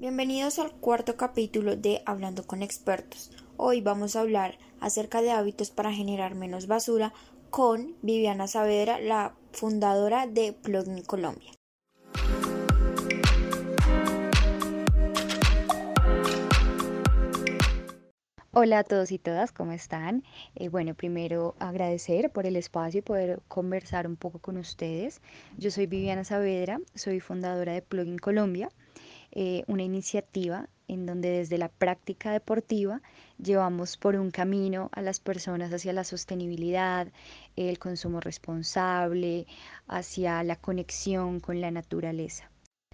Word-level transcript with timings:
Bienvenidos 0.00 0.60
al 0.60 0.70
cuarto 0.70 1.16
capítulo 1.16 1.74
de 1.74 2.02
Hablando 2.06 2.46
con 2.46 2.62
expertos. 2.62 3.32
Hoy 3.56 3.80
vamos 3.80 4.14
a 4.14 4.20
hablar 4.20 4.56
acerca 4.78 5.22
de 5.22 5.32
hábitos 5.32 5.72
para 5.72 5.92
generar 5.92 6.36
menos 6.36 6.68
basura 6.68 7.12
con 7.50 7.96
Viviana 8.00 8.46
Saavedra, 8.46 9.00
la 9.00 9.34
fundadora 9.50 10.28
de 10.28 10.52
Plugin 10.52 11.02
Colombia. 11.02 11.50
Hola 18.52 18.78
a 18.78 18.84
todos 18.84 19.12
y 19.12 19.18
todas, 19.18 19.52
¿cómo 19.52 19.70
están? 19.70 20.24
Eh, 20.54 20.68
bueno, 20.68 20.94
primero 20.94 21.54
agradecer 21.58 22.30
por 22.30 22.46
el 22.46 22.56
espacio 22.56 22.98
y 22.98 23.02
poder 23.02 23.40
conversar 23.46 24.06
un 24.06 24.16
poco 24.16 24.38
con 24.38 24.56
ustedes. 24.56 25.20
Yo 25.56 25.70
soy 25.70 25.86
Viviana 25.86 26.24
Saavedra, 26.24 26.80
soy 26.94 27.20
fundadora 27.20 27.72
de 27.72 27.82
Plugin 27.82 28.18
Colombia. 28.18 28.68
Eh, 29.32 29.64
una 29.66 29.82
iniciativa 29.82 30.68
en 30.88 31.04
donde 31.04 31.30
desde 31.30 31.58
la 31.58 31.68
práctica 31.68 32.32
deportiva 32.32 33.02
llevamos 33.36 33.96
por 33.98 34.16
un 34.16 34.30
camino 34.30 34.88
a 34.92 35.02
las 35.02 35.20
personas 35.20 35.72
hacia 35.72 35.92
la 35.92 36.04
sostenibilidad, 36.04 37.08
el 37.56 37.78
consumo 37.78 38.20
responsable, 38.20 39.46
hacia 39.86 40.42
la 40.42 40.56
conexión 40.56 41.40
con 41.40 41.60
la 41.60 41.70
naturaleza. 41.70 42.50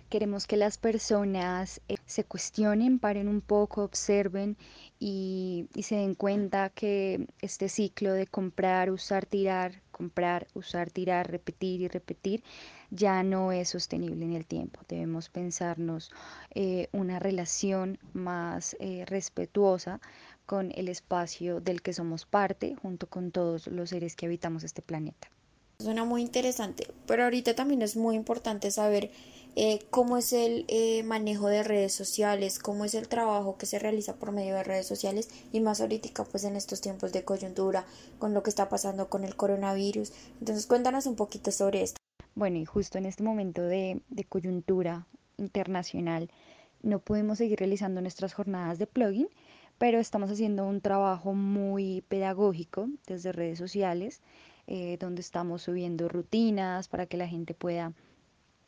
Queremos 0.09 0.47
que 0.47 0.57
las 0.57 0.77
personas 0.77 1.81
eh, 1.89 1.97
se 2.07 2.25
cuestionen, 2.25 2.99
paren 2.99 3.29
un 3.29 3.41
poco, 3.41 3.85
observen 3.85 4.57
y, 4.99 5.69
y 5.75 5.85
se 5.85 5.97
den 5.97 6.15
cuenta 6.15 6.71
que 6.71 7.27
este 7.41 7.69
ciclo 7.69 8.13
de 8.13 8.27
comprar, 8.27 8.91
usar, 8.91 9.25
tirar, 9.25 9.84
comprar, 9.95 10.49
usar, 10.55 10.91
tirar, 10.91 11.31
repetir 11.31 11.81
y 11.81 11.89
repetir 11.89 12.43
ya 12.91 13.23
no 13.23 13.53
es 13.53 13.69
sostenible 13.71 14.25
en 14.25 14.35
el 14.35 14.45
tiempo. 14.45 14.81
Debemos 14.89 15.29
pensarnos 15.29 16.11
eh, 16.55 16.89
una 16.93 17.19
relación 17.19 17.99
más 18.13 18.77
eh, 18.81 19.05
respetuosa 19.07 20.01
con 20.47 20.73
el 20.75 20.89
espacio 20.89 21.61
del 21.61 21.81
que 21.81 21.93
somos 21.93 22.27
parte, 22.27 22.75
junto 22.83 23.07
con 23.07 23.31
todos 23.31 23.69
los 23.69 23.91
seres 23.91 24.17
que 24.17 24.27
habitamos 24.27 24.65
este 24.65 24.83
planeta. 24.83 25.29
Suena 25.79 26.05
muy 26.05 26.23
interesante, 26.23 26.87
pero 27.07 27.25
ahorita 27.25 27.55
también 27.55 27.83
es 27.83 27.97
muy 27.97 28.15
importante 28.17 28.71
saber 28.71 29.11
eh, 29.57 29.81
cómo 29.91 30.17
es 30.17 30.33
el 30.33 30.67
manejo 31.05 31.49
de 31.49 31.63
redes 31.63 31.93
sociales, 31.93 32.59
cómo 32.59 32.85
es 32.85 32.95
el 32.95 33.09
trabajo 33.09 33.57
que 33.57 33.67
se 33.67 33.79
realiza 33.79 34.17
por 34.17 34.33
medio 34.33 34.55
de 34.55 34.65
redes 34.65 34.87
sociales 34.87 35.29
y 35.53 35.61
más 35.61 35.81
ahorita 35.81 36.05
pues 36.25 36.45
en 36.45 36.57
estos 36.57 36.81
tiempos 36.81 37.13
de 37.13 37.25
coyuntura 37.25 37.87
con 38.19 38.35
lo 38.35 38.43
que 38.43 38.51
está 38.51 38.69
pasando 38.69 39.09
con 39.09 39.25
el 39.25 39.37
coronavirus. 39.37 40.13
Entonces 40.41 40.67
cuéntanos 40.67 41.07
un 41.07 41.17
poquito 41.17 41.51
sobre 41.51 41.83
esto. 41.83 41.99
Bueno, 42.35 42.59
y 42.59 42.65
justo 42.65 42.99
en 42.99 43.07
este 43.07 43.23
momento 43.23 43.63
de, 43.63 44.03
coyuntura 44.29 45.07
internacional 45.39 46.31
no 46.83 46.99
podemos 46.99 47.39
seguir 47.39 47.59
realizando 47.59 48.01
nuestras 48.01 48.35
jornadas 48.35 48.79
de 48.79 48.87
plugin, 48.87 49.29
pero 49.79 49.99
estamos 49.99 50.31
haciendo 50.31 50.67
un 50.67 50.81
trabajo 50.81 51.33
muy 51.33 52.03
pedagógico 52.09 52.89
desde 53.07 53.33
redes 53.33 53.59
sociales, 53.59 54.21
eh, 54.67 54.97
donde 54.99 55.21
estamos 55.21 55.63
subiendo 55.63 56.09
rutinas 56.09 56.89
para 56.89 57.07
que 57.07 57.17
la 57.17 57.29
gente 57.29 57.55
pueda 57.55 57.93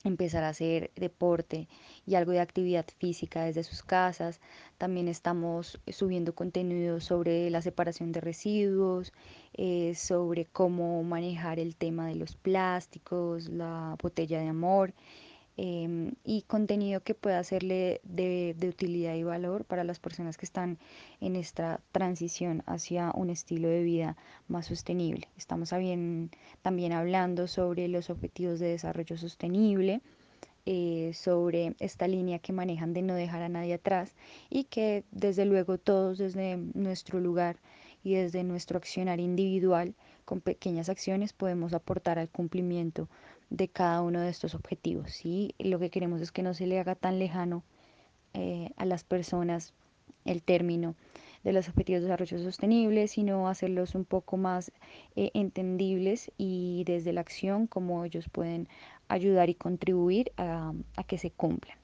empezar 0.08 0.44
a 0.44 0.50
hacer 0.50 0.90
deporte 0.96 1.68
y 2.06 2.14
algo 2.14 2.32
de 2.32 2.40
actividad 2.40 2.86
física 2.98 3.44
desde 3.44 3.64
sus 3.64 3.82
casas. 3.82 4.40
También 4.78 5.08
estamos 5.08 5.80
subiendo 5.88 6.34
contenido 6.34 7.00
sobre 7.00 7.50
la 7.50 7.62
separación 7.62 8.12
de 8.12 8.20
residuos, 8.20 9.12
eh, 9.54 9.94
sobre 9.94 10.44
cómo 10.44 11.02
manejar 11.02 11.58
el 11.58 11.76
tema 11.76 12.06
de 12.08 12.16
los 12.16 12.36
plásticos, 12.36 13.48
la 13.48 13.96
botella 14.02 14.40
de 14.40 14.48
amor. 14.48 14.92
Em, 15.58 16.12
y 16.22 16.42
contenido 16.42 17.00
que 17.00 17.14
pueda 17.14 17.42
serle 17.42 18.02
de, 18.04 18.54
de, 18.58 18.68
utilidad 18.68 19.14
y 19.14 19.22
valor 19.22 19.64
para 19.64 19.84
las 19.84 19.98
personas 19.98 20.36
que 20.36 20.44
están 20.44 20.78
en 21.22 21.34
esta 21.34 21.80
transición 21.92 22.62
hacia 22.66 23.10
un 23.14 23.30
estilo 23.30 23.68
de 23.68 23.82
vida 23.82 24.18
más 24.48 24.66
sostenible. 24.66 25.28
Estamos 25.38 25.70
también 25.70 26.92
hablando 26.92 27.48
sobre 27.48 27.88
los 27.88 28.10
objetivos 28.10 28.60
de 28.60 28.68
desarrollo 28.68 29.16
sostenible, 29.16 30.02
eh, 30.66 31.12
sobre 31.14 31.76
esta 31.78 32.08
línea 32.08 32.40
que 32.40 32.52
manejan 32.52 32.92
de 32.92 33.02
no 33.02 33.14
dejar 33.14 33.42
a 33.42 33.48
nadie 33.48 33.74
atrás 33.74 34.14
y 34.50 34.64
que 34.64 35.04
desde 35.12 35.44
luego 35.44 35.78
todos 35.78 36.18
desde 36.18 36.56
nuestro 36.74 37.20
lugar 37.20 37.56
y 38.02 38.14
desde 38.14 38.42
nuestro 38.42 38.76
accionar 38.76 39.20
individual 39.20 39.94
con 40.24 40.40
pequeñas 40.40 40.88
acciones 40.88 41.32
podemos 41.32 41.72
aportar 41.72 42.18
al 42.18 42.28
cumplimiento 42.28 43.08
de 43.48 43.68
cada 43.68 44.02
uno 44.02 44.20
de 44.20 44.28
estos 44.28 44.56
objetivos. 44.56 45.24
y 45.24 45.54
Lo 45.58 45.78
que 45.78 45.90
queremos 45.90 46.20
es 46.20 46.32
que 46.32 46.42
no 46.42 46.52
se 46.52 46.66
le 46.66 46.80
haga 46.80 46.96
tan 46.96 47.20
lejano 47.20 47.62
eh, 48.34 48.70
a 48.76 48.84
las 48.84 49.04
personas 49.04 49.72
el 50.24 50.42
término 50.42 50.96
de 51.46 51.52
los 51.52 51.68
objetivos 51.68 52.02
de 52.02 52.08
desarrollo 52.08 52.40
sostenible, 52.40 53.06
sino 53.06 53.48
hacerlos 53.48 53.94
un 53.94 54.04
poco 54.04 54.36
más 54.36 54.72
eh, 55.14 55.30
entendibles 55.32 56.32
y 56.36 56.82
desde 56.86 57.12
la 57.12 57.20
acción 57.20 57.68
cómo 57.68 58.04
ellos 58.04 58.24
pueden 58.32 58.68
ayudar 59.06 59.48
y 59.48 59.54
contribuir 59.54 60.32
a, 60.38 60.72
que 61.06 61.18
se 61.18 61.30
cumplan. 61.30 61.78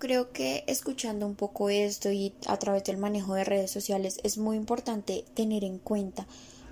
Creo 0.00 0.32
que 0.32 0.64
escuchando 0.66 1.26
un 1.26 1.36
poco 1.36 1.70
esto 1.70 2.10
y 2.10 2.34
a 2.48 2.58
través 2.58 2.82
del 2.82 2.96
manejo 2.96 3.34
de 3.34 3.44
redes 3.44 3.70
sociales 3.70 4.18
es 4.24 4.36
muy 4.36 4.56
importante 4.56 5.24
tener 5.32 5.62
en 5.62 5.78
cuenta 5.78 6.26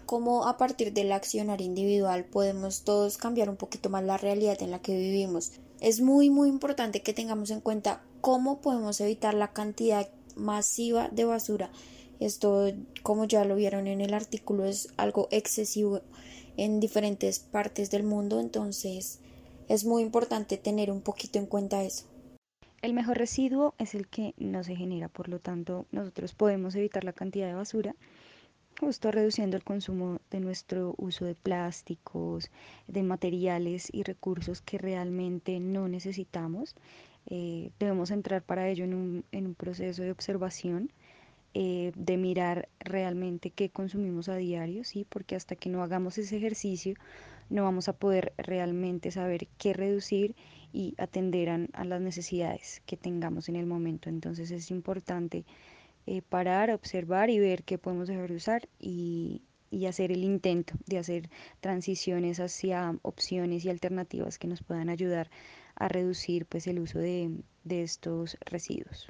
cómo 0.04 0.48
a 0.48 0.56
partir 0.56 0.92
del 0.92 1.12
accionar 1.12 1.60
individual 1.60 2.24
podemos 2.24 2.82
todos 2.82 3.18
cambiar 3.18 3.48
un 3.48 3.56
poquito 3.56 3.88
más 3.88 4.02
la 4.02 4.16
realidad 4.16 4.60
en 4.62 4.72
la 4.72 4.80
que 4.80 4.96
vivimos. 4.96 5.52
Es 5.80 6.00
muy 6.00 6.30
muy 6.30 6.48
importante 6.48 7.02
que 7.02 7.14
tengamos 7.14 7.52
en 7.52 7.60
cuenta 7.60 8.02
cómo 8.20 8.60
podemos 8.60 9.00
evitar 9.00 9.34
la 9.34 9.52
cantidad 9.52 10.08
masiva 10.34 11.08
de 11.12 11.24
basura. 11.24 11.70
Esto, 12.20 12.72
como 13.02 13.24
ya 13.24 13.44
lo 13.44 13.56
vieron 13.56 13.86
en 13.86 14.00
el 14.00 14.14
artículo, 14.14 14.64
es 14.64 14.88
algo 14.96 15.28
excesivo 15.30 16.00
en 16.56 16.80
diferentes 16.80 17.38
partes 17.38 17.90
del 17.90 18.02
mundo, 18.02 18.40
entonces 18.40 19.20
es 19.68 19.84
muy 19.84 20.02
importante 20.02 20.56
tener 20.56 20.90
un 20.90 21.02
poquito 21.02 21.38
en 21.38 21.46
cuenta 21.46 21.82
eso. 21.82 22.06
El 22.82 22.94
mejor 22.94 23.18
residuo 23.18 23.74
es 23.78 23.94
el 23.94 24.06
que 24.06 24.34
no 24.38 24.62
se 24.62 24.76
genera, 24.76 25.08
por 25.08 25.28
lo 25.28 25.40
tanto 25.40 25.86
nosotros 25.90 26.34
podemos 26.34 26.74
evitar 26.74 27.04
la 27.04 27.12
cantidad 27.12 27.48
de 27.48 27.54
basura 27.54 27.94
justo 28.78 29.10
reduciendo 29.10 29.56
el 29.56 29.64
consumo 29.64 30.20
de 30.30 30.40
nuestro 30.40 30.94
uso 30.98 31.24
de 31.24 31.34
plásticos, 31.34 32.50
de 32.86 33.02
materiales 33.02 33.88
y 33.92 34.02
recursos 34.02 34.60
que 34.60 34.78
realmente 34.78 35.60
no 35.60 35.88
necesitamos. 35.88 36.74
Eh, 37.28 37.70
debemos 37.78 38.10
entrar 38.10 38.42
para 38.42 38.68
ello 38.68 38.84
en 38.84 38.94
un, 38.94 39.24
en 39.32 39.46
un 39.46 39.54
proceso 39.54 40.02
de 40.02 40.12
observación, 40.12 40.92
eh, 41.54 41.92
de 41.96 42.16
mirar 42.16 42.68
realmente 42.80 43.50
qué 43.50 43.70
consumimos 43.70 44.28
a 44.28 44.36
diario, 44.36 44.84
¿sí? 44.84 45.06
porque 45.08 45.36
hasta 45.36 45.56
que 45.56 45.70
no 45.70 45.82
hagamos 45.82 46.18
ese 46.18 46.36
ejercicio 46.36 46.94
no 47.48 47.62
vamos 47.62 47.88
a 47.88 47.92
poder 47.92 48.32
realmente 48.38 49.10
saber 49.10 49.48
qué 49.58 49.72
reducir 49.72 50.34
y 50.72 50.94
atender 50.98 51.48
a, 51.48 51.84
las 51.84 52.00
necesidades 52.00 52.82
que 52.86 52.96
tengamos 52.96 53.48
en 53.48 53.56
el 53.56 53.66
momento. 53.66 54.08
Entonces 54.08 54.50
es 54.50 54.70
importante 54.70 55.44
eh, 56.06 56.22
parar, 56.22 56.70
observar 56.70 57.30
y 57.30 57.38
ver 57.38 57.62
qué 57.62 57.78
podemos 57.78 58.08
dejar 58.08 58.28
de 58.28 58.36
usar 58.36 58.68
y, 58.78 59.42
y 59.70 59.86
hacer 59.86 60.12
el 60.12 60.24
intento 60.24 60.74
de 60.86 60.98
hacer 60.98 61.30
transiciones 61.60 62.40
hacia 62.40 62.98
opciones 63.02 63.64
y 63.64 63.70
alternativas 63.70 64.38
que 64.38 64.48
nos 64.48 64.62
puedan 64.62 64.88
ayudar 64.88 65.30
a 65.74 65.88
reducir 65.88 66.46
pues 66.46 66.66
el 66.66 66.78
uso 66.78 66.98
de, 66.98 67.30
de 67.64 67.82
estos 67.82 68.36
residuos. 68.44 69.08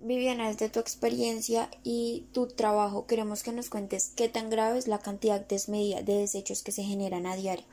Viviana, 0.00 0.48
desde 0.48 0.68
tu 0.68 0.80
experiencia 0.80 1.70
y 1.82 2.26
tu 2.32 2.46
trabajo, 2.46 3.06
queremos 3.06 3.42
que 3.42 3.52
nos 3.52 3.70
cuentes 3.70 4.12
qué 4.16 4.28
tan 4.28 4.50
grave 4.50 4.78
es 4.78 4.88
la 4.88 4.98
cantidad 4.98 5.40
desmedida 5.40 6.02
de 6.02 6.14
desechos 6.14 6.62
que 6.62 6.72
se 6.72 6.82
generan 6.82 7.26
a 7.26 7.36
diario. 7.36 7.64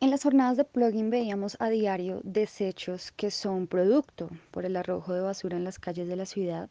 En 0.00 0.10
las 0.10 0.22
jornadas 0.22 0.56
de 0.56 0.64
plugin 0.64 1.10
veíamos 1.10 1.56
a 1.60 1.68
diario 1.68 2.20
desechos 2.24 3.12
que 3.12 3.30
son 3.30 3.66
producto 3.66 4.30
por 4.50 4.64
el 4.64 4.76
arrojo 4.76 5.12
de 5.12 5.20
basura 5.20 5.56
en 5.56 5.64
las 5.64 5.78
calles 5.78 6.08
de 6.08 6.16
la 6.16 6.26
ciudad 6.26 6.70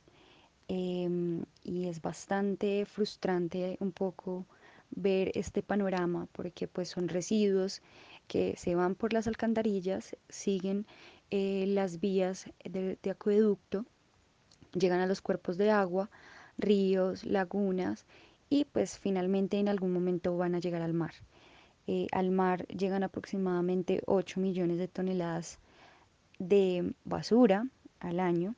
Em, 0.74 1.44
y 1.64 1.90
es 1.90 2.02
bastante 2.02 2.86
frustrante 2.86 3.76
un 3.82 3.92
poco 3.92 4.46
ver 4.90 5.30
este 5.36 5.62
panorama 5.64 6.30
porque 6.32 6.66
pues 6.70 6.88
son 6.88 7.10
residuos 7.10 7.82
que 8.30 8.56
se 8.56 8.74
van 8.76 8.96
por 8.96 9.12
las 9.12 9.28
alcantarillas, 9.28 10.16
siguen 10.30 10.88
eh, 11.30 11.66
las 11.68 12.00
vías 12.00 12.46
de, 12.64 12.98
acueducto, 13.10 13.86
llegan 14.74 15.00
a 15.00 15.08
los 15.08 15.22
cuerpos 15.22 15.58
de 15.58 15.72
agua, 15.72 16.10
ríos, 16.58 17.26
lagunas 17.26 18.06
y 18.50 18.66
pues 18.66 19.00
finalmente 19.00 19.60
en 19.60 19.70
algún 19.70 19.94
momento 19.94 20.38
van 20.38 20.56
a 20.56 20.60
llegar 20.60 20.82
al 20.82 20.94
mar. 20.94 21.14
Eh, 21.88 22.08
al 22.12 22.32
mar 22.32 22.68
llegan 22.68 23.04
aproximadamente 23.04 24.02
8 24.06 24.40
millones 24.40 24.78
de 24.78 24.88
toneladas 24.88 25.60
de 26.38 26.94
basura 27.06 27.68
al 28.00 28.20
año 28.20 28.56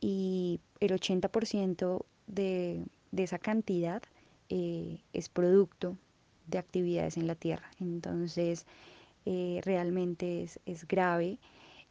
y 0.00 0.60
el 0.80 0.92
80% 0.92 2.04
de, 2.26 2.84
de, 3.12 3.22
esa 3.22 3.38
cantidad 3.38 4.02
eh, 4.48 5.00
es 5.12 5.28
producto 5.28 5.96
de 6.46 6.58
actividades 6.58 7.16
en 7.16 7.26
la 7.26 7.34
tierra. 7.34 7.70
Entonces, 7.80 8.66
eh, 9.26 9.60
realmente 9.64 10.46
es, 10.66 10.86
grave 10.86 11.38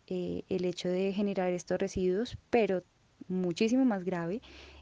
el 0.07 0.65
hecho 0.65 0.89
de 0.89 1.13
generar 1.13 1.51
estos 1.51 1.77
residuos, 1.77 2.35
pero 2.49 2.83
muchísimo 3.29 3.85
más 3.85 4.03
grave, 4.03 4.41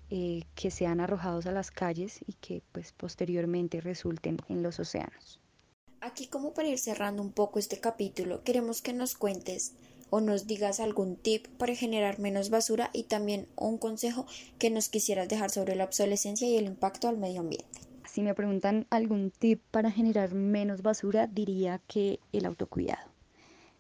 eh, 0.10 0.44
que 0.56 0.72
sean 0.72 1.00
arrojados 1.00 1.46
a 1.48 1.52
las 1.52 1.70
calles 1.70 2.20
y 2.26 2.34
que 2.34 2.62
pues 2.72 2.94
posteriormente 2.94 3.82
resulten 3.82 4.38
en 4.48 4.64
los 4.64 4.80
océanos. 4.80 5.40
Aquí 6.00 6.28
como 6.28 6.54
para 6.54 6.70
ir 6.70 6.80
cerrando 6.80 7.22
un 7.22 7.32
poco 7.32 7.60
este 7.60 7.80
capítulo, 7.80 8.44
queremos 8.44 8.82
que 8.82 8.94
nos 8.94 9.16
cuentes 9.16 9.74
o 10.10 10.22
nos 10.22 10.48
digas 10.48 10.80
algún 10.80 11.18
tip 11.18 11.48
para 11.58 11.76
generar 11.76 12.20
menos 12.20 12.50
basura 12.50 12.90
y 12.94 13.04
también 13.04 13.48
un 13.56 13.78
consejo 13.78 14.26
que 14.58 14.70
nos 14.70 14.90
quisieras 14.90 15.28
dejar 15.28 15.50
sobre 15.50 15.76
la 15.76 15.84
obsolescencia 15.84 16.48
y 16.48 16.56
el 16.56 16.66
impacto 16.66 17.08
al 17.10 17.18
medio 17.18 17.42
ambiente. 17.42 17.82
Si 18.06 18.22
me 18.22 18.34
preguntan 18.34 18.88
algún 18.90 19.32
tip 19.32 19.62
para 19.72 19.92
generar 19.92 20.34
menos 20.34 20.82
basura, 20.82 21.28
diría 21.28 21.82
que 21.88 22.20
el 22.32 22.46
autocuidado. 22.46 23.12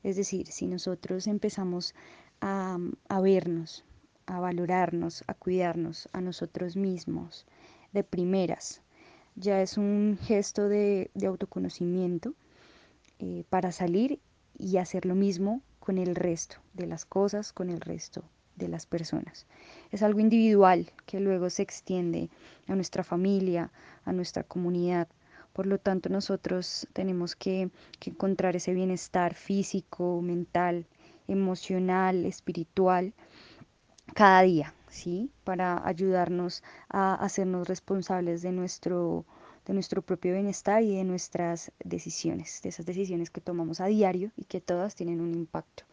Es 0.04 0.16
decir, 0.16 0.48
si 0.48 0.68
nosotros 0.68 1.28
empezamos 1.28 1.96
a, 2.42 2.78
a 3.08 3.22
vernos, 3.22 3.84
a 4.28 4.40
valorarnos, 4.40 5.24
a 5.28 5.34
cuidarnos 5.34 6.08
a 6.14 6.22
nosotros 6.22 6.76
mismos 6.76 7.46
de 7.94 8.04
primeras. 8.04 8.82
Ya 9.36 9.62
es 9.62 9.78
un 9.78 10.20
gesto 10.22 10.68
de, 10.68 11.10
autoconocimiento 11.26 12.34
eh, 13.20 13.44
para 13.50 13.72
salir 13.72 14.20
y 14.58 14.78
hacer 14.78 15.06
lo 15.06 15.16
mismo 15.16 15.62
con 15.80 15.98
el 15.98 16.16
resto 16.16 16.58
de 16.74 16.88
las 16.88 17.06
cosas, 17.06 17.54
con 17.54 17.70
el 17.70 17.82
resto 17.82 18.24
de 18.56 18.68
las 18.68 18.86
personas. 18.86 19.46
Es 19.92 20.04
algo 20.04 20.20
individual 20.20 20.92
que 21.06 21.20
luego 21.20 21.50
se 21.50 21.62
extiende 21.62 22.30
a 22.68 22.76
nuestra 22.76 23.04
familia, 23.04 23.72
a 24.04 24.12
nuestra 24.12 24.44
comunidad. 24.44 25.08
Por 25.54 25.66
lo 25.66 25.80
tanto, 25.80 26.10
nosotros 26.10 26.88
tenemos 26.94 27.36
que 27.36 27.70
encontrar 28.06 28.56
ese 28.56 28.74
bienestar 28.74 29.34
físico, 29.34 30.22
mental, 30.22 30.88
emocional, 31.28 32.26
espiritual, 32.26 33.14
cada 34.18 34.42
día, 34.42 34.74
¿sí? 34.90 35.30
Para 35.44 35.88
ayudarnos 35.88 36.64
a 36.90 37.14
hacernos 37.14 37.68
responsables 37.68 38.42
de 38.42 38.52
nuestro, 38.52 39.26
de 39.68 39.76
nuestro 39.76 40.02
propio 40.02 40.34
bienestar 40.34 40.82
y 40.82 40.96
de 40.96 41.04
nuestras 41.04 41.72
decisiones, 41.84 42.64
de 42.64 42.70
esas 42.70 42.88
decisiones 42.88 43.30
que 43.30 43.42
tomamos 43.42 43.80
a 43.80 43.86
diario 43.86 44.32
y 44.36 44.46
que 44.46 44.60
todas 44.60 44.96
tienen 44.96 45.22
un 45.22 45.36
impacto 45.36 45.84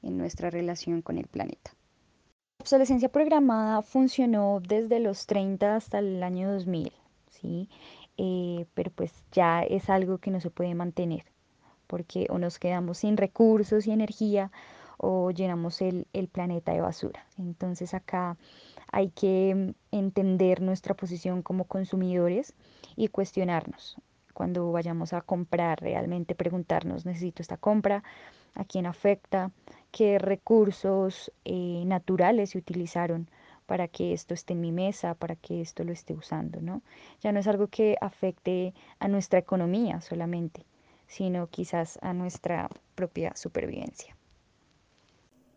en 0.00 0.16
nuestra 0.16 0.48
relación 0.48 1.02
con 1.02 1.18
el 1.18 1.26
planeta. 1.26 1.72
La 2.60 2.62
obsolescencia 2.62 3.08
programada 3.08 3.82
funcionó 3.82 4.60
desde 4.60 5.00
los 5.00 5.26
30 5.26 5.74
hasta 5.74 5.98
el 5.98 6.22
año 6.22 6.52
2000, 6.52 6.92
¿sí? 7.30 7.68
Eh, 8.16 8.64
pero 8.74 8.92
pues 8.92 9.12
ya 9.32 9.64
es 9.64 9.90
algo 9.90 10.18
que 10.18 10.30
no 10.30 10.40
se 10.40 10.50
puede 10.50 10.76
mantener, 10.76 11.24
porque 11.88 12.28
o 12.30 12.38
nos 12.38 12.60
quedamos 12.60 12.98
sin 12.98 13.16
recursos 13.16 13.88
y 13.88 13.90
energía 13.90 14.52
o 15.02 15.32
llenamos 15.32 15.82
el, 15.82 16.06
planeta 16.30 16.72
de 16.72 16.80
basura. 16.80 17.26
Entonces 17.36 17.92
acá 17.92 18.36
hay 18.92 19.10
que 19.10 19.74
entender 19.90 20.62
nuestra 20.62 20.94
posición 20.94 21.42
como 21.42 21.64
consumidores 21.64 22.54
y 22.94 23.08
cuestionarnos. 23.08 23.96
Cuando 24.32 24.70
vayamos 24.70 25.12
a 25.12 25.20
comprar, 25.20 25.80
realmente 25.80 26.36
preguntarnos, 26.36 27.04
¿necesito 27.04 27.42
esta 27.42 27.56
compra? 27.56 28.04
¿A 28.54 28.64
quién 28.64 28.86
afecta? 28.86 29.50
¿Qué 29.90 30.20
recursos 30.20 31.32
eh, 31.44 31.82
naturales 31.84 32.50
se 32.50 32.58
utilizaron 32.58 33.28
para 33.66 33.88
que 33.88 34.12
esto 34.12 34.34
esté 34.34 34.52
en 34.52 34.60
mi 34.60 34.70
mesa, 34.70 35.14
para 35.14 35.34
que 35.34 35.60
esto 35.60 35.82
lo 35.82 35.92
esté 35.92 36.14
usando? 36.14 36.60
¿no? 36.60 36.80
Ya 37.20 37.32
no 37.32 37.40
es 37.40 37.48
algo 37.48 37.66
que 37.66 37.96
afecte 38.00 38.72
a 39.00 39.08
nuestra 39.08 39.40
economía 39.40 40.00
solamente, 40.00 40.64
sino 41.08 41.48
quizás 41.48 41.98
a 42.02 42.12
nuestra 42.14 42.68
propia 42.94 43.34
supervivencia. 43.34 44.16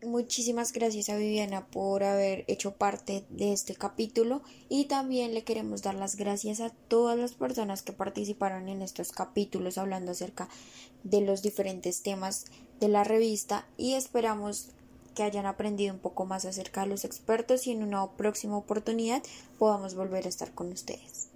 Muchísimas 0.06 0.72
gracias 0.72 1.08
a 1.08 1.16
Viviana 1.16 1.66
por 1.66 2.04
haber 2.04 2.44
hecho 2.46 2.76
parte 2.76 3.24
de 3.28 3.52
este 3.52 3.74
capítulo 3.74 4.40
y 4.68 4.84
también 4.84 5.34
le 5.34 5.42
queremos 5.42 5.82
dar 5.82 5.96
las 5.96 6.14
gracias 6.14 6.60
a 6.60 6.70
todas 6.70 7.18
las 7.18 7.32
personas 7.32 7.82
que 7.82 7.92
participaron 7.92 8.68
en 8.68 8.82
estos 8.82 9.10
capítulos 9.10 9.78
hablando 9.78 10.12
acerca 10.12 10.48
de 11.02 11.22
los 11.22 11.42
diferentes 11.42 12.04
temas 12.04 12.44
de 12.78 12.86
la 12.86 13.02
revista 13.02 13.66
y 13.76 13.94
esperamos 13.94 14.68
que 15.16 15.24
hayan 15.24 15.44
aprendido 15.44 15.92
un 15.92 15.98
poco 15.98 16.24
más 16.24 16.44
acerca 16.44 16.82
de 16.82 16.86
los 16.86 17.04
expertos 17.04 17.66
y 17.66 17.72
en 17.72 17.82
una 17.82 18.08
próxima 18.12 18.56
oportunidad 18.56 19.24
podamos 19.58 19.96
volver 19.96 20.26
a 20.26 20.28
estar 20.28 20.54
con 20.54 20.70
ustedes. 20.70 21.35